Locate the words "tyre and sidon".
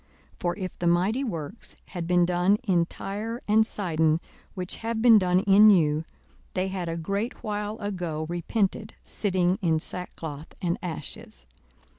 2.87-4.19